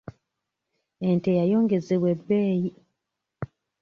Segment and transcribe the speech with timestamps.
[1.09, 2.69] Ente yayongezebwa ebbeeyi.